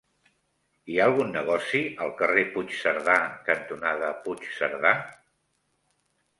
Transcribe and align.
Hi 0.93 0.95
ha 1.01 1.05
algun 1.09 1.29
negoci 1.35 1.81
al 2.07 2.15
carrer 2.23 2.47
Puigcerdà 2.57 3.19
cantonada 3.53 4.13
Puigcerdà? 4.27 4.99